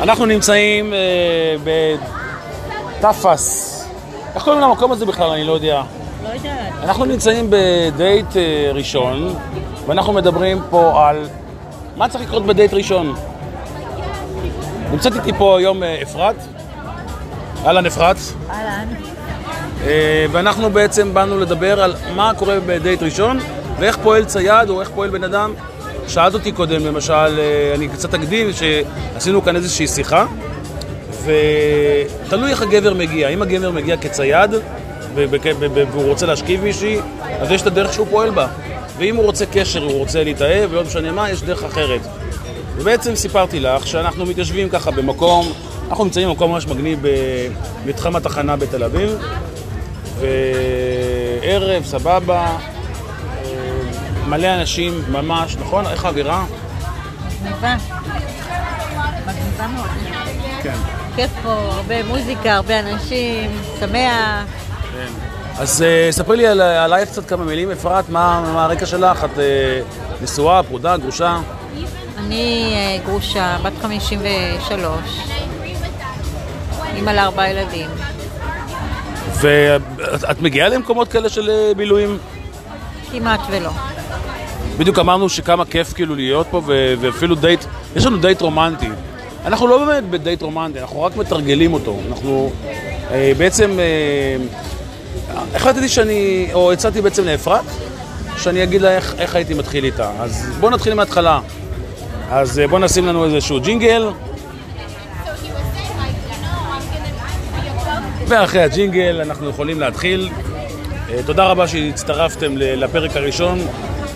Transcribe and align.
אנחנו 0.00 0.26
נמצאים 0.26 0.92
אה, 0.92 1.56
בתפס. 3.00 3.68
איך 4.34 4.44
קוראים 4.44 4.62
למקום 4.62 4.92
הזה 4.92 5.06
בכלל? 5.06 5.30
אני 5.30 5.44
לא 5.44 5.52
יודע. 5.52 5.82
לא 6.22 6.28
יודעת. 6.28 6.72
אנחנו 6.82 7.04
נמצאים 7.04 7.50
בדייט 7.50 8.36
אה, 8.36 8.70
ראשון, 8.74 9.34
ואנחנו 9.86 10.12
מדברים 10.12 10.62
פה 10.70 11.08
על 11.08 11.28
מה 11.96 12.08
צריך 12.08 12.24
לקרות 12.24 12.46
בדייט 12.46 12.74
ראשון. 12.74 13.14
נמצאת 14.92 15.12
איתי 15.14 15.32
פה 15.38 15.58
היום 15.58 15.82
אה, 15.82 16.02
אפרת. 16.02 16.36
אהלן 17.66 17.86
אפרת. 17.86 18.16
אהלן. 18.50 18.88
אה, 19.86 20.26
ואנחנו 20.32 20.70
בעצם 20.70 21.14
באנו 21.14 21.40
לדבר 21.40 21.82
על 21.82 21.94
מה 22.16 22.32
קורה 22.38 22.56
בדייט 22.66 23.02
ראשון 23.02 23.38
ואיך 23.78 23.98
פועל 24.02 24.24
צייד 24.24 24.68
או 24.68 24.80
איך 24.80 24.90
פועל 24.94 25.10
בן 25.10 25.24
אדם. 25.24 25.54
שאלת 26.08 26.34
אותי 26.34 26.52
קודם, 26.52 26.86
למשל, 26.86 27.12
אה, 27.12 27.72
אני 27.74 27.88
קצת 27.88 28.14
אקדים, 28.14 28.46
שעשינו 28.52 29.42
כאן 29.42 29.56
איזושהי 29.56 29.86
שיחה 29.86 30.26
ותלוי 31.24 32.50
איך 32.50 32.62
הגבר 32.62 32.94
מגיע. 32.94 33.28
אם 33.28 33.42
הגבר 33.42 33.70
מגיע 33.70 33.96
כצייד 33.96 34.50
והוא 35.14 36.08
רוצה 36.08 36.26
להשכיב 36.26 36.62
מישהי, 36.62 36.98
אז 37.40 37.50
יש 37.50 37.62
את 37.62 37.66
הדרך 37.66 37.92
שהוא 37.92 38.06
פועל 38.10 38.30
בה. 38.30 38.46
ואם 38.98 39.16
הוא 39.16 39.24
רוצה 39.24 39.46
קשר, 39.46 39.82
הוא 39.82 39.98
רוצה 39.98 40.24
להתאהב, 40.24 40.72
ולא 40.72 40.84
משנה 40.84 41.12
מה, 41.12 41.30
יש 41.30 41.42
דרך 41.42 41.64
אחרת. 41.64 42.00
ובעצם 42.76 43.14
סיפרתי 43.14 43.60
לך 43.60 43.86
שאנחנו 43.86 44.26
מתיישבים 44.26 44.68
ככה 44.68 44.90
במקום, 44.90 45.52
אנחנו 45.88 46.04
נמצאים 46.04 46.28
במקום 46.28 46.52
ממש 46.52 46.66
מגניב 46.66 46.98
במתחם 47.84 48.16
התחנה 48.16 48.56
בתל 48.56 48.84
אביב, 48.84 49.18
וערב, 50.20 51.84
סבבה, 51.84 52.40
אה, 52.40 52.58
מלא 54.32 54.54
אנשים 54.54 55.02
ממש, 55.08 55.56
נכון? 55.56 55.86
איך 55.86 56.04
האווירה? 56.04 56.44
מגניבה. 57.42 57.74
מגניבה 59.26 59.66
מאוד. 59.66 59.86
כן. 60.62 60.74
כיף 61.16 61.30
פה, 61.42 61.52
הרבה 61.52 62.02
מוזיקה, 62.04 62.52
הרבה 62.54 62.80
אנשים, 62.80 63.50
שמח. 63.80 64.44
אז 65.58 65.82
אה, 65.82 66.08
ספרי 66.10 66.36
לי 66.36 66.46
על- 66.46 66.60
עלייך 66.60 67.08
קצת 67.08 67.28
כמה 67.28 67.44
מילים, 67.44 67.70
אפרת, 67.70 68.08
מה 68.08 68.50
מה 68.54 68.64
הרקע 68.64 68.86
שלך? 68.86 69.24
את 69.24 69.38
אה, 69.38 69.80
נשואה, 70.22 70.62
פרודה, 70.62 70.96
גרושה? 70.96 71.38
אני 72.18 72.72
אה, 72.74 73.04
גרושה, 73.04 73.56
בת 73.62 73.72
53, 73.82 75.00
אימא 76.96 77.10
לארבעה 77.10 77.50
ילדים. 77.50 77.88
ואת 79.34 79.82
את 80.30 80.40
מגיעה 80.40 80.68
למקומות 80.68 81.08
כאלה 81.08 81.28
של 81.28 81.50
בילויים? 81.76 82.18
כמעט 83.12 83.40
ולא. 83.50 83.70
בדיוק 84.82 84.98
אמרנו 84.98 85.28
שכמה 85.28 85.64
כיף 85.64 85.92
כאילו 85.92 86.14
להיות 86.14 86.46
פה, 86.50 86.62
ו- 86.66 86.94
ואפילו 87.00 87.34
דייט, 87.34 87.64
יש 87.96 88.06
לנו 88.06 88.16
דייט 88.16 88.40
רומנטי. 88.40 88.88
אנחנו 89.44 89.66
לא 89.66 89.84
באמת 89.84 90.04
בדייט 90.10 90.42
רומנטי, 90.42 90.80
אנחנו 90.80 91.02
רק 91.02 91.16
מתרגלים 91.16 91.74
אותו. 91.74 91.98
אנחנו 92.08 92.52
אה, 93.10 93.32
בעצם, 93.38 93.78
אה, 93.78 94.36
החלטתי 95.54 95.88
שאני, 95.88 96.48
או 96.52 96.72
הצעתי 96.72 97.00
בעצם 97.00 97.24
לאפרת, 97.24 97.64
שאני 98.36 98.62
אגיד 98.62 98.82
לה 98.82 98.96
איך, 98.96 99.14
איך 99.18 99.34
הייתי 99.34 99.54
מתחיל 99.54 99.84
איתה. 99.84 100.10
אז 100.20 100.50
בואו 100.60 100.70
נתחיל 100.70 100.94
מההתחלה. 100.94 101.40
אז 102.30 102.58
אה, 102.58 102.68
בואו 102.68 102.80
נשים 102.80 103.06
לנו 103.06 103.24
איזשהו 103.24 103.60
ג'ינגל. 103.60 104.10
ואחרי 108.28 108.62
הג'ינגל 108.62 109.20
אנחנו 109.20 109.48
יכולים 109.48 109.80
להתחיל. 109.80 110.28
אה, 111.10 111.20
תודה 111.26 111.46
רבה 111.46 111.68
שהצטרפתם 111.68 112.52
לפרק 112.56 113.16
הראשון 113.16 113.58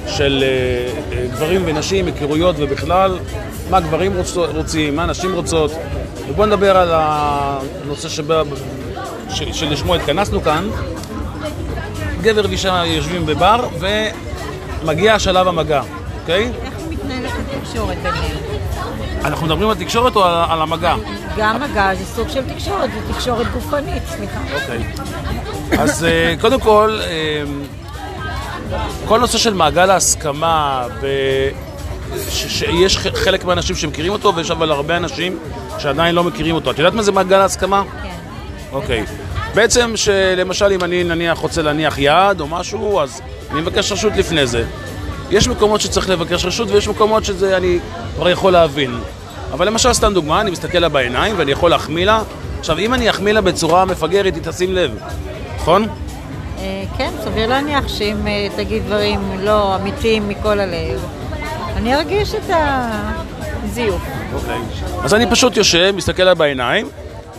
של 0.06 0.44
אה, 0.46 0.48
אה, 1.18 1.26
גברים 1.26 1.62
ונשים, 1.66 2.06
היכרויות 2.06 2.56
ובכלל, 2.58 3.18
מה 3.70 3.80
גברים 3.80 4.12
רוצ- 4.20 4.56
רוצים, 4.56 4.96
מה 4.96 5.06
נשים 5.06 5.34
רוצות. 5.34 5.70
ובואו 6.28 6.46
נדבר 6.46 6.76
על 6.76 6.88
הנושא 6.92 8.08
שבא, 8.08 8.42
ש- 9.30 9.42
שלשמו 9.52 9.94
התכנסנו 9.94 10.42
כאן. 10.42 10.68
גבר 12.22 12.42
ואישה 12.48 12.82
יושבים 12.86 13.26
בבר 13.26 13.69
ומגיע 14.82 15.19
שלב 15.19 15.48
המגע, 15.48 15.82
אוקיי? 16.20 16.50
איך 16.64 16.75
מתנהלת 16.91 17.31
התקשורת 17.54 17.97
ביניהם? 17.97 18.36
אנחנו 19.25 19.47
מדברים 19.47 19.69
על 19.69 19.75
תקשורת 19.76 20.16
או 20.16 20.25
על, 20.25 20.44
על 20.50 20.62
המגע? 20.62 20.94
גם 21.36 21.60
מגע 21.62 21.94
זה 21.94 22.04
סוג 22.04 22.28
של 22.28 22.42
תקשורת, 22.54 22.91
זה 22.92 23.12
תקשורת 23.14 23.47
גופנית, 23.52 24.02
סליחה. 24.16 24.41
אוקיי. 24.54 24.92
אז 25.78 26.04
אה, 26.04 26.34
קודם 26.41 26.60
כל, 26.60 26.98
כל 29.04 29.21
נושא 29.21 29.38
של 29.38 29.54
מעגל 29.54 29.91
ההסכמה, 29.91 30.87
ו- 31.00 31.49
ש- 32.31 32.59
שיש 32.59 32.99
חלק 32.99 33.44
מהאנשים 33.44 33.77
שמכירים 33.77 34.12
אותו, 34.12 34.34
ויש 34.37 34.50
אבל 34.50 34.71
הרבה 34.71 34.97
אנשים 34.97 35.38
שעדיין 35.78 36.15
לא 36.15 36.25
מכירים 36.25 36.54
אותו. 36.54 36.71
את 36.71 36.78
יודעת 36.78 36.94
מה 36.94 37.03
זה 37.03 37.12
מעגל 37.12 37.37
ההסכמה? 37.37 37.82
כן. 38.03 38.09
אוקיי. 38.72 39.05
בעצם, 39.55 39.93
שלמשל 39.97 40.72
אם 40.72 40.84
אני 40.84 41.05
נניח 41.05 41.38
רוצה 41.38 41.62
להניח 41.62 41.99
יעד 41.99 42.41
או 42.41 42.47
משהו, 42.47 43.00
אז 43.00 43.21
אני 43.50 43.60
מבקש 43.60 43.93
רשות 43.93 44.12
לפני 44.16 44.47
זה. 44.47 44.65
יש 45.31 45.49
מקומות 45.49 45.81
שצריך 45.81 46.09
לבקש 46.10 46.44
רשות 46.44 46.69
ויש 46.71 46.88
מקומות 46.88 47.25
שזה 47.25 47.56
אני 47.56 47.78
כבר 48.16 48.28
יכול 48.28 48.53
להבין. 48.53 48.99
אבל 49.53 49.66
למשל, 49.66 49.93
סתם 49.93 50.15
דוגמה, 50.15 50.41
אני 50.41 50.50
מסתכל 50.50 50.78
לה 50.78 50.88
בעיניים 50.88 51.34
ואני 51.38 51.53
יכול 51.53 51.71
להחמיא 51.71 52.06
לה. 52.06 52.22
עכשיו, 52.60 52.78
אם 52.78 52.94
אני 52.94 53.10
אחמיא 53.10 53.32
לה 53.32 53.41
בצורה 53.41 53.84
מפגרת, 53.84 54.34
היא 54.34 54.43
תשים 54.43 54.75
לב, 54.75 54.91
נכון? 55.56 55.87
אה, 56.59 56.84
כן, 56.99 57.11
סביר 57.25 57.49
להניח 57.49 57.89
שאם 57.89 58.27
אה, 58.27 58.49
תגיד 58.56 58.83
דברים 58.87 59.21
לא 59.41 59.77
אמיתיים 59.77 60.28
מכל 60.28 60.61
הלב, 60.61 61.06
אני 61.77 61.94
ארגיש 61.94 62.34
את 62.34 62.50
הזיוף. 62.50 64.03
אוקיי. 64.34 64.59
אז 65.05 65.15
אני 65.15 65.31
פשוט 65.31 65.56
יושב, 65.56 65.93
מסתכל 65.97 66.22
לה 66.22 66.34
בעיניים, 66.34 66.89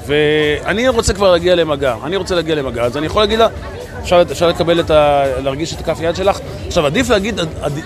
ואני 0.05 0.87
רוצה 0.87 1.13
כבר 1.13 1.31
להגיע 1.31 1.55
למגע. 1.55 1.95
אני 2.03 2.15
רוצה 2.15 2.35
להגיע 2.35 2.55
למגע, 2.55 2.83
אז 2.83 2.97
אני 2.97 3.05
יכול 3.05 3.21
להגיד 3.21 3.39
לה, 3.39 3.47
אפשר, 4.01 4.21
אפשר 4.31 4.47
לקבל 4.47 4.79
את 4.79 4.91
ה... 4.91 5.23
להרגיש 5.43 5.73
את 5.73 5.79
הכף 5.79 5.97
יד 6.01 6.15
שלך? 6.15 6.39
עכשיו, 6.67 6.85
עדיף 6.85 7.09
להגיד, 7.09 7.39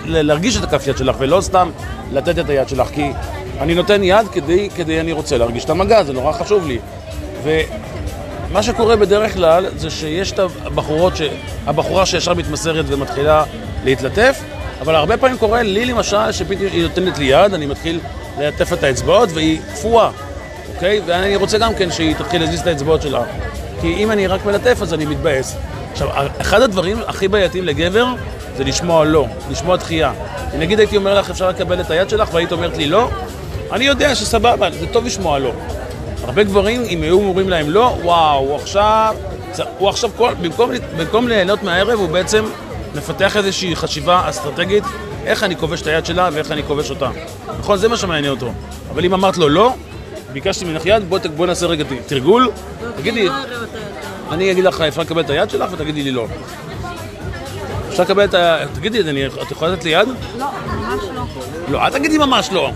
להרגיש 0.06 0.58
את 0.58 0.63
הכף 0.63 0.88
יד 0.88 0.98
שלך, 0.98 1.16
ולא 1.19 1.42
סתם 1.42 1.69
לתת 2.12 2.40
את 2.40 2.50
היד 2.50 2.69
שלך, 2.69 2.88
כי 2.88 3.12
אני 3.59 3.75
נותן 3.75 4.03
יד 4.03 4.28
כדי, 4.31 4.69
כדי 4.75 5.00
אני 5.00 5.12
רוצה 5.12 5.38
להרגיש 5.38 5.66
את 5.66 5.69
המגע, 5.69 6.03
זה 6.03 6.13
נורא 6.13 6.31
חשוב 6.31 6.68
לי. 6.68 6.80
ומה 8.51 8.63
שקורה 8.63 8.95
בדרך 8.95 9.34
כלל, 9.34 9.66
זה 9.75 9.89
שיש 9.89 10.31
את 10.31 10.39
הבחורות, 10.39 11.17
ש... 11.17 11.22
הבחורה 11.67 12.06
שישר 12.06 12.34
מתמסרת 12.34 12.85
ומתחילה 12.88 13.44
להתלטף, 13.84 14.41
אבל 14.81 14.95
הרבה 14.95 15.17
פעמים 15.17 15.38
קורה 15.38 15.63
לי 15.63 15.85
למשל, 15.85 16.31
שפתאום 16.31 16.67
היא 16.72 16.84
נותנת 16.84 17.17
לי 17.17 17.25
יד, 17.25 17.53
אני 17.53 17.66
מתחיל 17.66 18.00
ללטף 18.39 18.73
את 18.73 18.84
האצבעות 18.84 19.29
והיא 19.34 19.59
קפואה, 19.73 20.09
אוקיי? 20.75 21.01
ואני 21.06 21.35
רוצה 21.35 21.57
גם 21.57 21.73
כן 21.75 21.91
שהיא 21.91 22.16
תתחיל 22.16 22.41
להזיז 22.41 22.59
את 22.59 22.67
האצבעות 22.67 23.01
שלה. 23.01 23.23
כי 23.81 23.94
אם 23.94 24.12
אני 24.12 24.28
רק 24.28 24.45
מלטף 24.45 24.81
אז 24.81 24.94
אני 24.94 25.06
מתבאס. 25.06 25.56
עכשיו, 25.91 26.09
אחד 26.41 26.62
הדברים 26.62 26.97
הכי 27.07 27.28
בעייתיים 27.28 27.66
לגבר 27.66 28.06
זה 28.57 28.63
לשמוע 28.63 29.06
לא, 29.06 29.28
לשמוע 29.51 29.75
דחייה. 29.75 30.13
נגיד 30.57 30.79
הייתי 30.79 30.97
אומר 30.97 31.19
לך 31.19 31.29
אפשר 31.29 31.50
לקבל 31.50 31.81
את 31.81 31.91
היד 31.91 32.09
שלך 32.09 32.33
והיית 32.33 32.51
אומרת 32.51 32.78
לי 32.78 32.88
לא, 32.88 33.09
אני 33.72 33.85
יודע 33.85 34.16
שסבבה, 34.16 34.72
זה 34.79 34.88
טוב 34.88 35.06
לשמוע 35.06 35.39
לא. 35.39 35.51
הרבה 36.23 36.43
גברים, 36.43 36.83
אם 36.89 37.01
היו 37.01 37.17
אומרים 37.19 37.49
להם 37.49 37.69
לא, 37.69 37.97
וואו, 38.03 38.39
הוא 38.39 38.55
עכשיו, 38.55 39.15
הוא 39.77 39.89
עכשיו, 39.89 40.09
כל, 40.17 40.33
במקום, 40.41 40.71
במקום 40.97 41.27
ליהנות 41.27 41.63
מהערב, 41.63 41.99
הוא 41.99 42.09
בעצם 42.09 42.45
מפתח 42.95 43.37
איזושהי 43.37 43.75
חשיבה 43.75 44.29
אסטרטגית, 44.29 44.83
איך 45.25 45.43
אני 45.43 45.55
כובש 45.57 45.81
את 45.81 45.87
היד 45.87 46.05
שלה 46.05 46.29
ואיך 46.33 46.51
אני 46.51 46.63
כובש 46.63 46.89
אותה. 46.89 47.09
נכון, 47.59 47.77
זה 47.77 47.87
מה 47.87 47.97
שמעניין 47.97 48.31
אותו. 48.33 48.51
אבל 48.91 49.05
אם 49.05 49.13
אמרת 49.13 49.37
לו 49.37 49.49
לא, 49.49 49.73
ביקשתי 50.33 50.65
ממך 50.65 50.85
יד, 50.85 51.09
בוא, 51.09 51.19
בוא 51.35 51.47
נעשה 51.47 51.65
רגע 51.65 51.83
תרגול, 52.05 52.49
תגידי, 52.97 53.29
אני 54.31 54.51
אגיד 54.51 54.63
לך, 54.63 54.81
אפשר 54.81 55.01
לקבל 55.01 55.21
את 55.21 55.29
היד 55.29 55.49
שלך 55.49 55.69
ותגידי 55.73 56.03
לי 56.03 56.11
לא. 56.11 56.27
אפשר 57.89 58.03
לקבל 58.03 58.23
את 58.23 58.33
ה... 58.33 58.57
תגידי, 58.73 59.01
אני- 59.09 59.25
את 59.27 59.51
יכולה 59.51 59.71
לתת 59.71 59.83
לי 59.83 59.89
יד? 59.89 60.07
לא, 60.38 60.45
ממש 60.67 61.03
לא. 61.15 61.23
לא, 61.69 61.85
אל 61.85 61.89
תגידי 61.89 62.17
ממש 62.17 62.49
לא. 62.51 62.71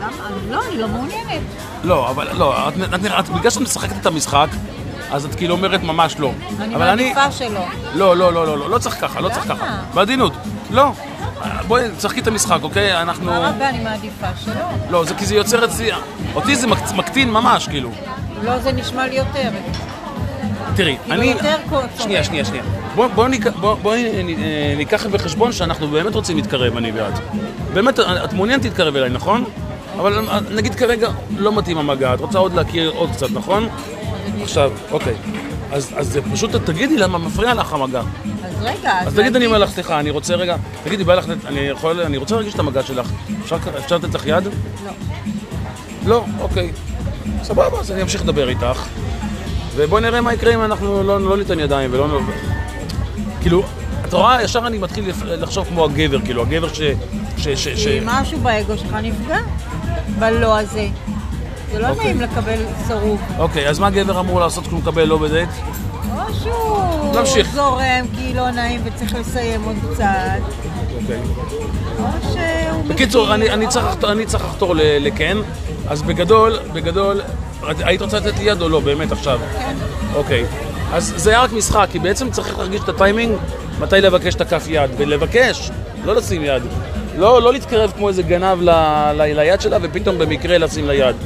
למה? 0.00 0.10
לא, 0.50 0.60
אני 0.70 0.78
לא 0.78 0.88
מעוניינת. 0.88 1.40
לא, 1.86 2.10
אבל 2.10 2.28
לא, 2.38 2.68
את, 2.68 2.74
את, 2.94 2.94
את, 2.94 3.10
את 3.18 3.28
בגלל 3.28 3.50
שאת 3.50 3.62
משחקת 3.62 3.96
את 4.00 4.06
המשחק, 4.06 4.46
אז 5.10 5.24
את 5.24 5.34
כאילו 5.34 5.54
אומרת 5.54 5.82
ממש 5.82 6.16
לא. 6.18 6.32
אני 6.60 6.74
מעדיפה 6.76 7.30
שלא. 7.32 7.60
לא, 7.94 8.16
לא, 8.16 8.32
לא, 8.32 8.46
לא, 8.46 8.58
לא, 8.58 8.70
לא 8.70 8.78
צריך 8.78 9.00
ככה, 9.00 9.20
לא 9.20 9.28
צריך? 9.28 9.44
ככה. 9.48 9.76
בעדינות. 9.94 10.32
לא. 10.70 10.92
בואי, 11.66 11.84
תשחקי 11.98 12.20
את 12.20 12.26
המשחק, 12.26 12.58
אוקיי? 12.62 13.02
אנחנו... 13.02 13.26
מה 13.26 13.48
רבה, 13.48 13.68
אני 13.68 13.84
מעדיפה 13.84 14.26
שלא. 14.44 14.52
לא, 14.90 15.04
זה 15.04 15.14
כי 15.14 15.26
זה 15.26 15.34
יוצר 15.34 15.64
אצלי... 15.64 15.90
אותי 16.34 16.56
זה 16.56 16.66
מק- 16.66 16.92
מקטין 16.94 17.30
ממש, 17.30 17.68
כאילו. 17.68 17.90
לא, 18.42 18.58
זה 18.58 18.72
נשמע 18.72 19.06
לי 19.06 19.14
יותר. 19.16 19.50
תראי, 20.76 20.96
כאילו 21.04 21.14
אני... 21.14 21.26
יותר 21.26 21.56
שנייה, 21.98 22.24
שנייה, 22.24 22.44
שנייה. 22.44 22.62
בואי 22.94 23.08
בוא, 23.14 23.28
ניקח- 23.28 23.52
בוא, 23.60 23.74
בואי 23.74 24.06
אה, 24.06 24.22
ניקח 24.76 25.06
בחשבון 25.06 25.52
שאנחנו 25.52 25.88
באמת 25.88 26.14
רוצים 26.14 26.36
להתקרב, 26.36 26.76
אני 26.76 26.92
ואת. 26.94 27.12
באמת, 27.74 28.00
את 28.00 28.32
מעוניינת 28.32 28.64
להתקרב 28.64 28.96
אליי, 28.96 29.10
נכון? 29.10 29.44
אבל 29.98 30.28
אה, 30.28 30.40
נגיד 30.50 30.74
כרגע 30.74 31.10
לא 31.36 31.58
מתאים 31.58 31.78
המגע, 31.78 32.14
את 32.14 32.20
רוצה 32.20 32.38
עוד 32.38 32.54
להכיר 32.54 32.90
עוד 32.90 33.10
קצת, 33.10 33.30
נכון? 33.30 33.68
עכשיו, 34.42 34.70
אוקיי. 34.90 35.14
אז, 35.72 36.18
פשוט 36.32 36.50
תגידי 36.56 36.96
למה 36.96 37.18
מפריע 37.18 37.54
לך 37.54 37.72
המגע. 37.72 38.00
אז 38.44 38.54
רגע, 38.62 39.00
אז 39.06 39.14
תגיד, 39.14 39.36
אני 39.36 39.46
אומר 39.46 39.58
לך, 39.58 39.70
סליחה, 39.70 40.00
אני 40.00 40.10
רוצה 40.10 40.34
רגע, 40.34 40.56
תגידי, 40.84 41.04
בא 41.04 41.14
לך, 41.14 41.24
אני 41.46 41.60
יכול, 41.60 42.00
אני 42.00 42.16
רוצה 42.16 42.34
להרגיש 42.34 42.54
את 42.54 42.58
המגע 42.58 42.82
שלך. 42.82 43.10
אפשר, 43.42 43.56
אפשר 43.78 43.96
לתת 43.96 44.14
לך 44.14 44.26
יד? 44.26 44.44
לא. 44.44 44.50
לא, 46.06 46.24
אוקיי. 46.40 46.72
סבבה, 47.42 47.80
אז 47.80 47.90
אני 47.90 48.02
אמשיך 48.02 48.22
לדבר 48.22 48.48
איתך. 48.48 48.82
ובואי 49.76 50.02
נראה 50.02 50.20
מה 50.20 50.34
יקרה 50.34 50.54
אם 50.54 50.64
אנחנו 50.64 51.02
לא, 51.02 51.20
לא 51.20 51.36
ניתן 51.36 51.60
ידיים 51.60 51.90
ולא... 51.92 52.08
נ- 52.08 52.26
כאילו, 53.40 53.62
את 54.04 54.12
רואה, 54.12 54.42
ישר 54.42 54.66
אני 54.66 54.78
מתחיל 54.78 55.04
לחשוב 55.24 55.66
כמו 55.68 55.84
הגבר, 55.84 56.20
כאילו, 56.20 56.42
הגבר 56.42 56.68
ש... 56.72 56.80
ש... 57.36 57.48
ש... 57.48 57.68
ש... 57.68 57.84
כי 57.88 58.00
משהו 58.04 58.40
באגו 58.40 58.78
שלך 58.78 58.92
נפגע 59.02 59.38
בלא 60.18 60.58
הזה. 60.58 60.88
זה 61.72 61.78
לא 61.78 61.88
אוקיי. 61.88 62.04
נעים 62.04 62.20
לקבל 62.20 62.58
סירוב. 62.86 63.20
אוקיי, 63.38 63.68
אז 63.68 63.78
מה 63.78 63.90
גבר 63.90 64.20
אמור 64.20 64.40
לעשות 64.40 64.64
כשהוא 64.66 64.78
מקבל 64.78 65.04
לא 65.04 65.18
בדייט? 65.18 65.48
או 66.16 66.34
שהוא. 66.34 67.42
זורם 67.54 67.82
כי 68.16 68.34
לא 68.34 68.50
נעים 68.50 68.80
וצריך 68.84 69.14
לסיים 69.14 69.62
עוד 69.64 69.76
קצת, 69.92 70.04
אוקיי. 71.02 71.20
או 71.98 72.04
שהוא... 72.32 72.84
בקיצור, 72.88 73.34
אני, 73.34 73.66
צריך, 73.68 73.86
לחתור- 73.86 74.12
אני 74.12 74.26
צריך 74.26 74.44
לחתור 74.44 74.74
ל- 74.76 74.80
לכן, 75.06 75.36
אז 75.88 76.02
בגדול, 76.02 76.58
בגדול, 76.72 77.20
היית 77.78 78.02
רוצה 78.02 78.16
לתת 78.18 78.38
לי 78.38 78.44
יד 78.44 78.62
או 78.62 78.68
לא, 78.68 78.80
באמת 78.80 79.12
עכשיו? 79.12 79.38
כן. 79.58 79.74
אוקיי. 80.14 80.44
אז 80.92 81.12
זה 81.16 81.30
היה 81.30 81.42
רק 81.42 81.52
משחק, 81.52 81.86
כי 81.92 81.98
בעצם 81.98 82.30
צריך 82.30 82.58
להרגיש 82.58 82.80
את 82.80 82.88
הטיימינג 82.88 83.36
מתי 83.80 84.00
לבקש 84.00 84.34
את 84.34 84.40
הכף 84.40 84.64
יד, 84.68 84.90
ולבקש, 84.98 85.70
לא 86.04 86.14
לשים 86.16 86.44
יד. 86.44 86.62
לא, 87.16 87.42
לא 87.42 87.52
להתקרב 87.52 87.92
כמו 87.96 88.08
איזה 88.08 88.22
גנב 88.22 88.62
ל, 88.62 88.70
ל, 89.14 89.40
ליד 89.40 89.60
שלה, 89.60 89.76
ופתאום 89.82 90.18
במקרה 90.18 90.58
לשים 90.58 90.86
לה 90.86 90.94
יד, 90.94 91.16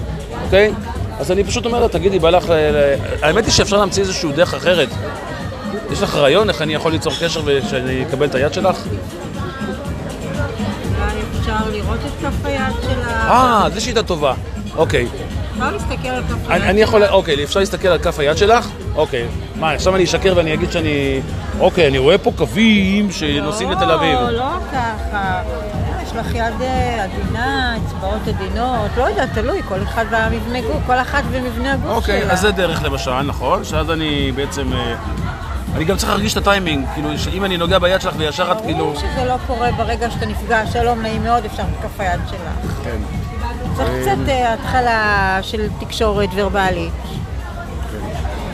אוקיי? 0.45 0.73
אז 1.21 1.33
אני 1.33 1.45
פשוט 1.45 1.67
אומר 1.67 1.81
לה, 1.81 1.89
תגידי, 1.89 2.19
בא 2.19 2.31
לך... 2.31 2.49
ל- 2.49 2.53
ל- 2.53 2.95
האמת 3.23 3.45
היא 3.45 3.53
שאפשר 3.53 3.77
להמציא 3.77 4.03
איזושהי 4.03 4.33
דרך 4.33 4.55
אחרת. 4.55 4.89
יש 5.93 6.03
לך 6.03 6.17
רעיון 6.17 6.49
איך 6.49 6.63
אני 6.63 6.75
יכול 6.75 6.93
ליצור 6.93 7.13
קשר 7.21 7.41
ושאני 7.45 8.03
אקבל 8.03 8.27
את 8.27 8.35
היד 8.35 8.55
שלך? 8.55 8.77
אולי 8.77 8.89
אפשר 11.41 11.53
לראות 11.73 11.99
את 12.07 12.27
כף 12.27 12.47
היד 12.47 12.61
שלה. 12.83 13.31
אה, 13.31 13.67
זו 13.75 13.81
שיטה 13.81 14.03
טובה. 14.03 14.35
אוקיי. 14.77 15.07
אפשר 15.53 15.71
להסתכל 15.73 16.09
על 16.09 16.23
כף 16.23 16.51
היד 16.51 16.63
אני 16.63 16.81
יכול, 16.81 17.05
אוקיי, 17.05 17.45
אפשר 17.45 17.61
להסתכל 17.61 17.89
על 17.89 17.99
כף 17.99 18.19
היד 18.19 18.37
שלך? 18.37 18.69
אוקיי. 18.95 19.27
מה, 19.57 19.73
עכשיו 19.73 19.97
אני 19.97 20.05
אשקר 20.05 20.33
ואני 20.37 20.55
אגיד 20.55 20.73
שאני... 20.73 21.21
אוקיי, 21.61 21.87
אני 21.89 21.99
רואה 21.99 22.19
פה 22.19 22.33
קווים 22.37 23.13
שנוסעים 23.13 23.71
לתל 23.71 23.91
אביב. 23.91 24.19
לא, 24.21 24.31
לא 24.31 24.45
ככה. 24.73 25.43
יש 26.11 26.17
לך 26.17 26.35
יד 26.35 26.61
אה, 26.61 27.05
עדינה, 27.05 27.77
אצבעות 27.77 28.29
עדינות, 28.29 28.91
לא 28.97 29.03
יודעת, 29.03 29.29
תלוי, 29.35 29.63
כל 29.69 29.83
אחד 29.83 30.05
והמבנה 30.11 30.61
גוף, 30.61 30.83
כל 30.87 30.99
אחת 30.99 31.23
ומבנה 31.31 31.73
הגוף 31.73 31.85
שלה. 31.85 31.95
אוקיי, 31.95 32.31
אז 32.31 32.41
זה 32.41 32.51
דרך 32.51 32.83
למשל, 32.83 33.23
נכון? 33.23 33.65
שאז 33.65 33.91
אני 33.91 34.33
בעצם... 34.33 34.73
אה, 34.73 34.95
אני 35.77 35.85
גם 35.85 35.97
צריך 35.97 36.09
להרגיש 36.09 36.33
את 36.33 36.37
הטיימינג, 36.39 36.87
כאילו, 36.95 37.19
שאם 37.19 37.45
אני 37.45 37.57
נוגע 37.57 37.79
ביד 37.79 38.01
שלך 38.01 38.15
וישר 38.19 38.53
את 38.53 38.61
כאילו... 38.61 38.79
ברור 38.79 38.95
שזה 38.95 39.25
לא 39.25 39.35
קורה 39.47 39.73
ברגע 39.73 40.11
שאתה 40.11 40.27
נפגע, 40.27 40.67
שלום, 40.67 41.03
נעים 41.03 41.25
מאוד, 41.25 41.45
אפשר 41.45 41.63
בכף 41.63 42.01
היד 42.01 42.21
שלך. 42.31 42.75
כן. 42.85 42.97
צריך 43.77 43.91
קצת 44.03 44.29
אה, 44.29 44.53
התחלה 44.53 45.39
של 45.43 45.69
תקשורת 45.81 46.29
ורבלית. 46.35 46.93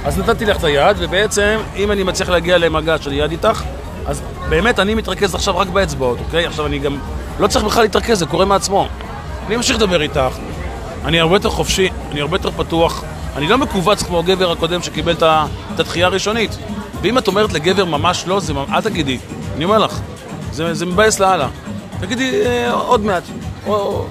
אז 0.04 0.18
נתתי 0.18 0.44
לך 0.44 0.56
את 0.56 0.64
היד, 0.64 0.96
ובעצם, 0.98 1.58
אם 1.76 1.92
אני 1.92 2.02
מצליח 2.02 2.28
להגיע 2.28 2.58
למגע 2.58 2.96
של 3.00 3.12
יד 3.12 3.30
איתך, 3.30 3.62
אז 4.06 4.22
באמת 4.48 4.78
אני 4.78 4.94
מתרכז 4.94 5.34
עכשיו 5.34 5.58
רק 5.58 5.68
באצבעות, 5.68 6.18
אוקיי? 6.20 6.46
עכשיו 6.46 6.66
אני 6.66 6.78
גם 6.78 6.98
לא 7.38 7.46
צריך 7.46 7.64
בכלל 7.64 7.82
להתרכז, 7.82 8.18
זה 8.18 8.26
קורה 8.26 8.44
מעצמו. 8.44 8.88
אני 9.46 9.56
ממשיך 9.56 9.76
לדבר 9.76 10.02
איתך, 10.02 10.20
אני 11.04 11.20
הרבה 11.20 11.36
יותר 11.36 11.50
חופשי, 11.50 11.88
אני 12.12 12.20
הרבה 12.20 12.36
יותר 12.36 12.50
פתוח, 12.50 13.04
אני 13.36 13.48
לא 13.48 13.58
מכווץ 13.58 14.02
כמו 14.02 14.18
הגבר 14.18 14.52
הקודם 14.52 14.82
שקיבל 14.82 15.12
את 15.12 15.80
הדחייה 15.80 16.06
הראשונית. 16.06 16.58
ואם 17.02 17.18
את 17.18 17.28
אומרת 17.28 17.52
לגבר 17.52 17.84
ממש 17.84 18.24
לא, 18.26 18.40
זה, 18.40 18.52
אל 18.72 18.80
תגידי, 18.80 19.18
אני 19.56 19.64
אומר 19.64 19.78
לך, 19.78 20.00
זה, 20.52 20.74
זה 20.74 20.86
מבאס 20.86 21.20
לאללה. 21.20 21.48
תגידי 22.00 22.46
אה, 22.46 22.72
עוד 22.72 23.04
מעט, 23.04 23.22
או 23.66 24.04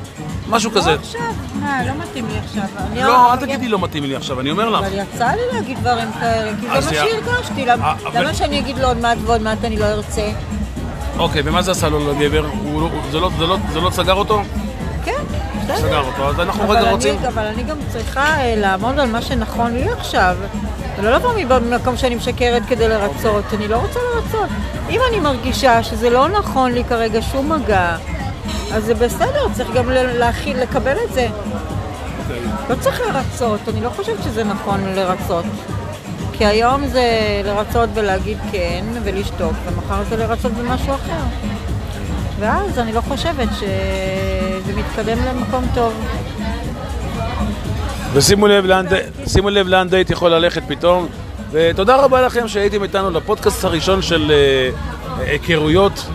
משהו 0.49 0.71
לא 0.71 0.75
כזה. 0.75 0.93
עכשיו, 0.93 1.21
מה, 1.55 1.85
לא 1.85 1.91
מתאים 1.93 2.27
לי 2.27 2.37
עכשיו. 2.37 2.63
לא, 2.95 3.33
אל 3.33 3.37
תגידי 3.37 3.67
לא 3.67 3.79
מתאים 3.79 4.03
לי 4.03 4.15
עכשיו, 4.15 4.39
אני 4.39 4.51
אומר 4.51 4.69
לך. 4.69 4.83
אבל 4.85 4.93
יצא 4.93 5.25
לי 5.25 5.41
להגיד 5.53 5.77
דברים 5.79 6.11
כאלה, 6.19 6.51
כי 6.61 6.67
זה 6.67 6.73
מה 6.73 6.81
שהרגשתי. 6.81 7.69
אה, 7.69 7.93
למה 8.13 8.33
שאני 8.33 8.59
אגיד 8.59 8.77
לו 8.79 8.87
עוד 8.87 8.97
מעט 8.97 9.17
ועוד 9.25 9.41
מעט 9.41 9.65
אני 9.65 9.77
לא 9.77 9.85
ארצה? 9.85 10.31
אוקיי, 11.19 11.41
ומה 11.45 11.61
זה 11.61 11.71
עשה 11.71 11.89
לו 11.89 12.11
לגבר? 12.13 12.41
לא- 12.73 12.89
זה 13.11 13.19
לא- 13.19 13.29
זה 13.39 13.45
לא- 13.47 13.57
זה 13.73 13.79
לא 13.79 13.89
סגר 13.89 14.13
אותו? 14.13 14.41
כן, 15.05 15.11
בסדר. 15.63 15.77
סגר 15.77 15.99
אותו, 16.07 16.29
אז 16.29 16.39
אנחנו 16.39 16.69
רגע 16.69 16.79
אני- 16.81 16.91
רוצים... 16.91 17.15
אבל 17.27 17.43
אני 17.45 17.63
גם 17.63 17.77
צריכה 17.91 18.23
אה, 18.41 18.53
לעמוד 18.57 18.99
על 18.99 19.07
מה 19.11 19.21
שנכון 19.21 19.73
לי 19.73 19.89
עכשיו. 19.91 20.35
ולא 20.97 21.11
לבוא 21.15 21.29
ממקום 21.61 21.97
שאני 21.97 22.15
משקרת 22.15 22.61
כדי 22.67 22.87
לרצות. 22.87 23.43
אני 23.53 23.67
לא 23.67 23.77
רוצה 23.77 23.99
לרצות. 24.15 24.49
אם 24.89 24.99
אני 25.09 25.19
מרגישה 25.19 25.83
שזה 25.83 26.09
לא 26.09 26.27
נכון 26.29 26.71
לי 26.71 26.83
כרגע 26.83 27.21
שום 27.21 27.51
מגע, 27.51 27.95
אז 28.73 28.83
זה 28.85 28.93
בסדר, 28.93 29.47
צריך 29.53 29.69
גם 29.73 29.89
להכיל, 29.89 30.61
לקבל 30.61 30.95
את 31.07 31.13
זה. 31.13 31.27
אוקיי. 32.23 32.39
לא 32.69 32.75
צריך 32.79 33.01
לרצות, 33.01 33.59
אני 33.73 33.81
לא 33.81 33.89
חושבת 33.89 34.23
שזה 34.23 34.43
נכון 34.43 34.81
לרצות. 34.95 35.45
כי 36.37 36.45
היום 36.45 36.87
זה 36.87 37.41
לרצות 37.45 37.89
ולהגיד 37.93 38.37
כן 38.51 38.85
ולשתוק, 39.03 39.53
ומחר 39.65 40.03
זה 40.09 40.17
לרצות 40.17 40.51
במשהו 40.51 40.93
אחר. 40.93 41.23
ואז 42.39 42.79
אני 42.79 42.93
לא 42.93 43.01
חושבת 43.01 43.47
שזה 43.59 44.73
מתקדם 44.75 45.17
למקום 45.25 45.65
טוב. 45.73 45.93
ושימו 48.13 48.47
לב 48.47 48.65
לאן 48.65 48.85
שימו 49.27 49.49
לב 49.49 49.67
לאן 49.67 49.89
דייט 49.89 50.09
יכול 50.09 50.31
ללכת 50.31 50.61
פתאום. 50.67 51.07
ותודה 51.51 51.95
רבה 51.95 52.21
לכם 52.21 52.47
שהייתם 52.47 52.83
איתנו 52.83 53.09
לפודקאסט 53.09 53.65
הראשון 53.65 54.01
של 54.01 54.31
אה, 54.31 54.69
היכרויות. 55.25 56.05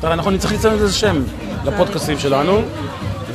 טוב, 0.00 0.10
אנחנו 0.10 0.30
נצטרך 0.30 0.52
לציין 0.52 0.74
איזה 0.74 0.92
שם 0.92 1.22
לפודקאסטים 1.64 2.18
שלנו. 2.18 2.62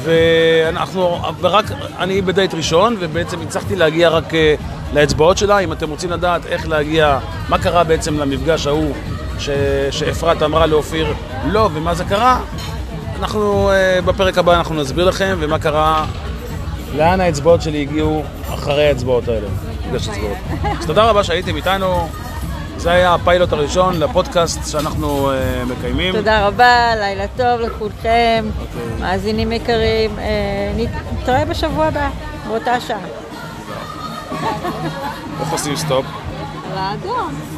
ואנחנו, 0.03 1.21
ורק, 1.41 1.65
אני 1.99 2.21
בדייט 2.21 2.53
ראשון, 2.53 2.95
ובעצם 2.99 3.41
הצלחתי 3.41 3.75
להגיע 3.75 4.09
רק 4.09 4.33
אה, 4.33 4.55
לאצבעות 4.95 5.37
שלה. 5.37 5.59
אם 5.59 5.71
אתם 5.71 5.89
רוצים 5.89 6.11
לדעת 6.11 6.45
איך 6.45 6.67
להגיע, 6.67 7.19
מה 7.49 7.57
קרה 7.57 7.83
בעצם 7.83 8.19
למפגש 8.19 8.67
ההוא 8.67 8.93
ש- 9.39 9.49
שאפרת 9.91 10.43
אמרה 10.43 10.65
לאופיר 10.65 11.13
לא, 11.47 11.69
ומה 11.73 11.95
זה 11.95 12.03
קרה, 12.03 12.39
אנחנו, 13.19 13.71
אה, 13.71 13.99
בפרק 14.05 14.37
הבא 14.37 14.53
אנחנו 14.57 14.75
נסביר 14.75 15.05
לכם, 15.05 15.37
ומה 15.39 15.59
קרה 15.59 16.05
לאן 16.95 17.21
האצבעות 17.21 17.61
שלי 17.61 17.81
הגיעו 17.81 18.23
אחרי 18.53 18.87
האצבעות 18.87 19.27
האלה. 19.27 19.47
יש 19.93 20.07
אצבעות. 20.09 20.37
אז 20.79 20.85
תודה 20.85 21.03
רבה 21.03 21.23
שהייתם 21.23 21.55
איתנו. 21.55 22.07
זה 22.77 22.91
היה 22.91 23.13
הפיילוט 23.13 23.53
הראשון 23.53 23.99
לפודקאסט 23.99 24.71
שאנחנו 24.71 25.31
אה, 25.31 25.65
מקיימים. 25.71 26.15
תודה 26.15 26.47
רבה, 26.47 26.95
לילה 26.95 27.25
טוב 27.37 27.59
לכולכם, 27.61 28.45
מאזינים 28.99 29.51
יקרים. 29.51 30.19
אה, 30.19 30.25
נתראה 31.21 31.45
בשבוע 31.45 31.85
הבא, 31.85 32.09
באותה 32.47 32.79
שעה. 32.79 33.24
איך 35.39 35.51
עושים 35.51 35.75
stop? 35.75 36.05
על 36.71 36.77
האדום. 36.77 37.54